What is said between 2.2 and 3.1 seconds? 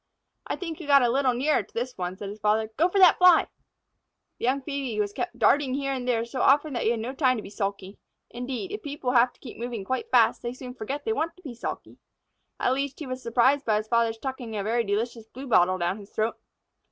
his father. "Go for